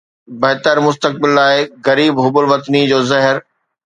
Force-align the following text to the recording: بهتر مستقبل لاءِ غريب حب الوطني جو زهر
بهتر 0.41 0.77
مستقبل 0.87 1.29
لاءِ 1.37 1.57
غريب 1.87 2.13
حب 2.25 2.35
الوطني 2.41 2.81
جو 2.91 2.99
زهر 3.09 3.37